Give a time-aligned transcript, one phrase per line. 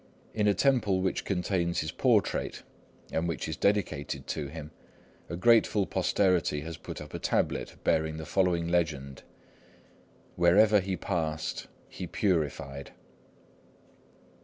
[0.33, 2.63] In a temple which contains his portrait,
[3.11, 4.71] and which is dedicated to him,
[5.29, 9.21] a grateful posterity has put up a tablet bearing the following legend,
[10.35, 12.93] "Wherever he passed, he purified."